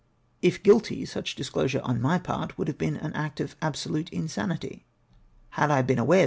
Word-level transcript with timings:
If 0.41 0.63
guilty, 0.63 1.05
such 1.05 1.35
disclosure 1.35 1.79
on 1.83 2.01
my 2.01 2.17
part 2.17 2.57
would 2.57 2.67
have 2.67 2.79
been 2.79 2.97
an 2.97 3.13
act 3.13 3.39
of 3.39 3.55
absolute 3.61 4.09
insanity. 4.09 4.83
Had 5.49 5.69
I 5.69 5.83
been 5.83 5.99
aware 5.99 6.17
VOL. 6.17 6.19